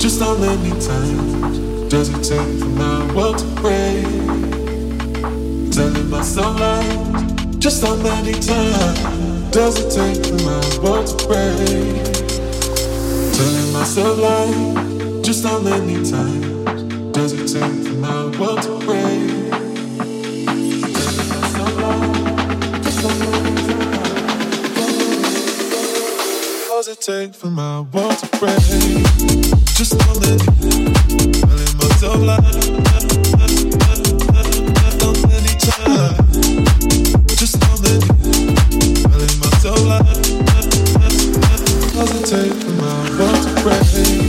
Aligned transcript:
Just 0.00 0.18
how 0.22 0.34
many 0.38 0.70
times 0.80 1.58
does 1.90 2.08
it 2.08 2.22
take 2.24 2.58
for 2.58 2.70
my 2.70 3.14
world 3.14 3.36
to 3.36 3.44
break? 3.60 4.02
Telling 5.70 6.08
myself 6.08 6.58
like, 6.58 7.58
just 7.58 7.84
how 7.84 7.94
many 7.96 8.32
times 8.32 9.50
does 9.50 9.76
it 9.78 9.90
take 9.94 10.24
for 10.24 10.42
my 10.46 10.78
world 10.82 11.06
to 11.06 11.26
break? 11.26 12.04
Telling 13.34 13.72
myself 13.74 14.18
like, 14.18 15.22
just 15.22 15.44
how 15.44 15.60
many 15.60 15.96
times 15.96 17.12
does 17.12 17.34
it 17.34 17.60
take 17.60 17.86
for 17.86 17.94
my 17.96 18.38
world 18.38 18.62
to 18.62 18.78
break? 18.86 19.39
Does 26.90 26.98
it 26.98 27.12
take 27.12 27.34
for 27.34 27.46
my 27.46 27.80
world 27.80 28.18
to 28.18 28.26
break? 28.38 28.56
Just 29.76 29.92
know 29.94 30.14
telling 30.18 30.40
myself 31.78 32.20
lies. 32.20 32.80
Just 37.38 37.60
know 37.60 37.76
that 37.76 38.00
for 42.60 42.72
my 42.82 42.94
world 43.18 43.40
to 43.44 43.50
break? 43.62 44.19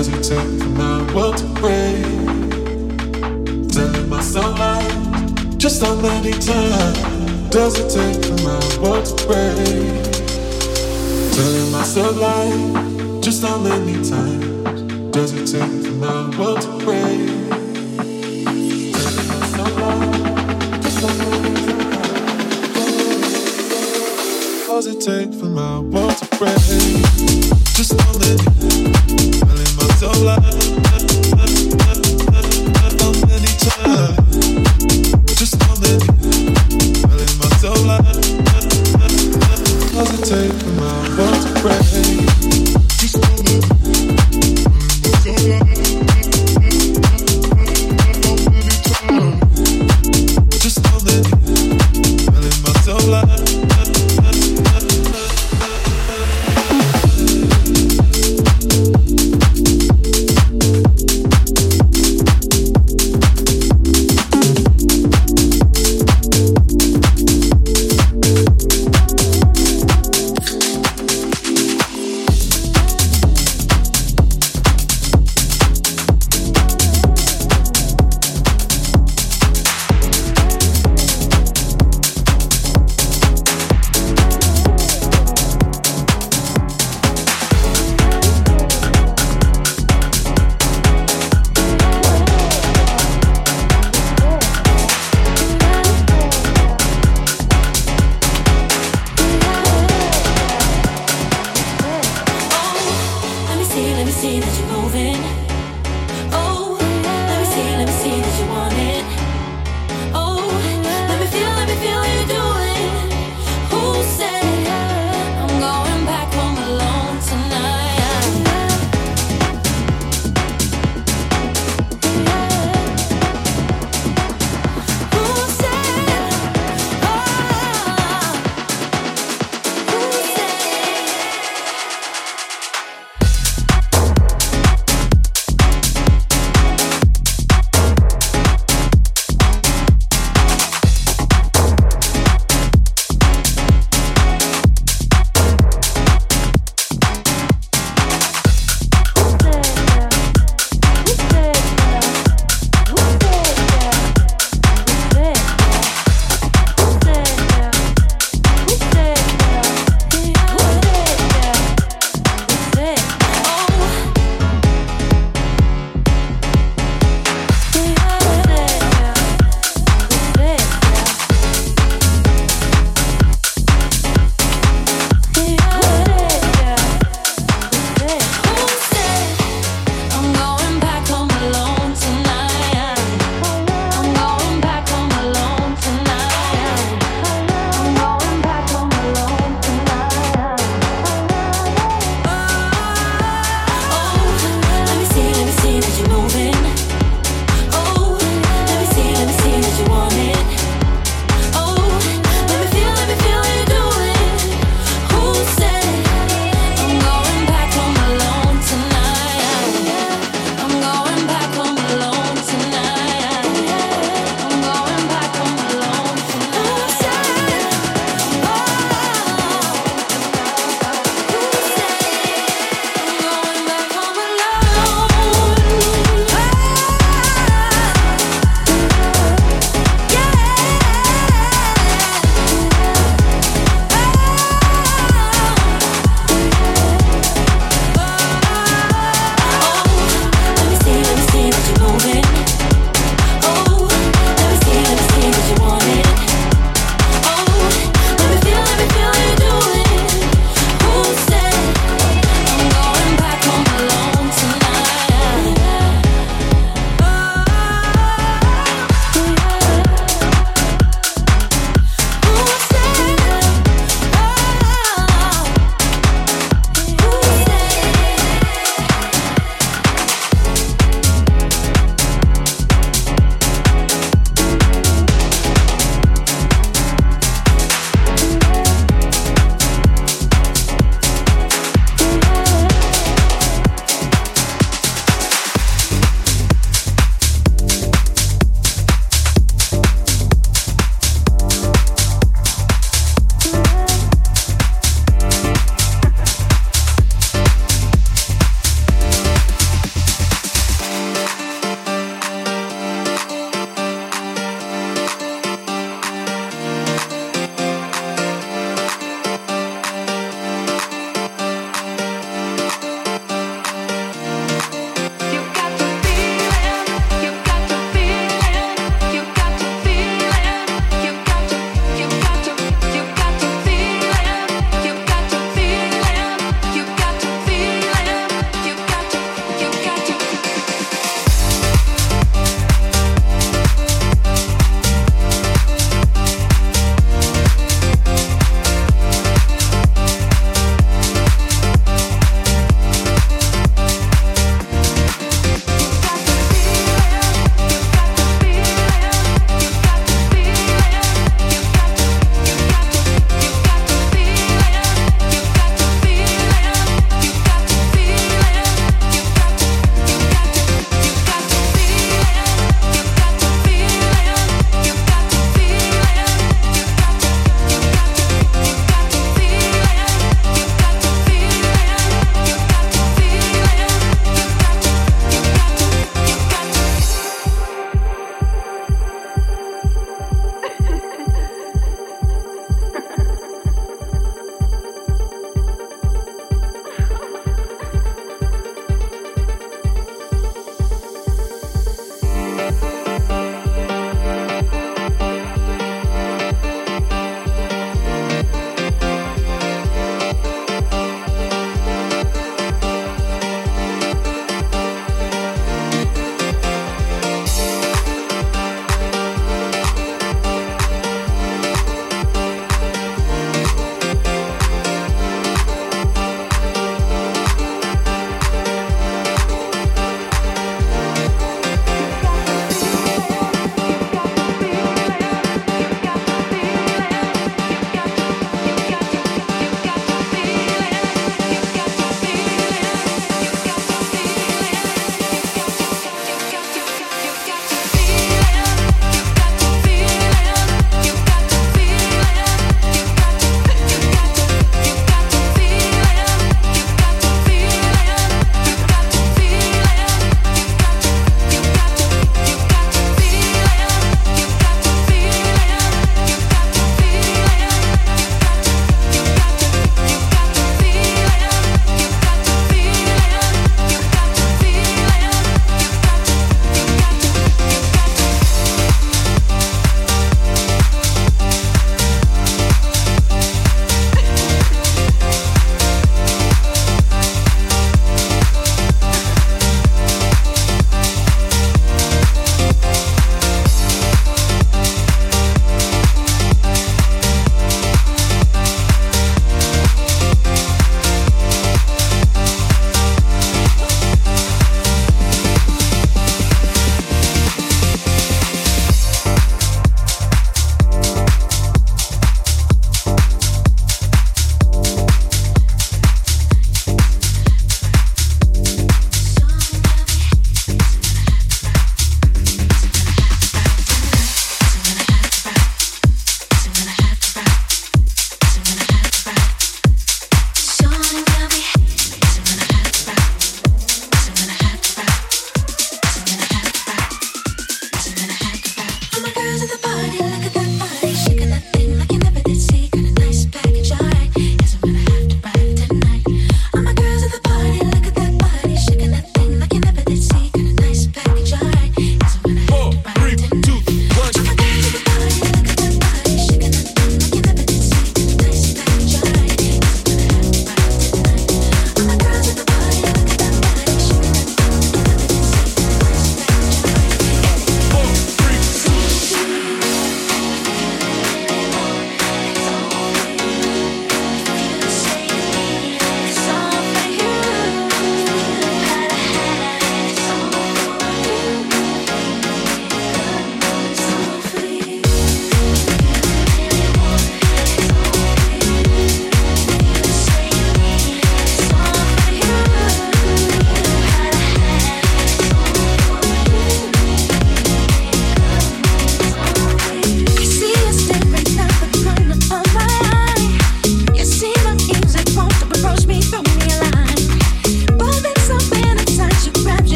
Does 0.00 0.08
it 0.08 0.22
take 0.22 0.60
for 0.62 0.68
my 0.70 1.14
world 1.14 1.36
to 1.36 1.44
break? 1.60 2.02
Telling 3.68 4.08
myself 4.08 4.58
like, 4.58 5.58
just 5.58 5.82
how 5.82 5.94
many 5.96 6.32
times 6.32 6.98
does 7.50 7.78
it 7.78 7.90
take 7.90 8.24
for 8.24 8.42
my 8.42 8.58
world 8.80 9.04
to 9.04 9.14
break? 9.26 10.12
Telling 11.34 11.70
myself 11.70 12.16
like, 12.16 13.22
just 13.22 13.42
how 13.44 13.58
many 13.58 13.92
times 14.02 15.12
does 15.12 15.34
it 15.34 15.44
take 15.44 15.84
for 15.84 15.92
my 15.92 16.34
world 16.38 16.62
to 16.62 16.68
break? 16.82 17.50
Does 24.66 24.86
it 24.86 25.00
take 25.02 25.34
for 25.34 25.44
my 25.44 25.78
world 25.80 26.16
to 26.16 26.26
break? 26.38 26.56
Just 27.76 27.92
know 27.92 28.12
that 28.14 29.69
take 40.30 40.66
my 40.76 41.16
world 41.18 41.42
to 41.42 41.60
break? 41.60 42.19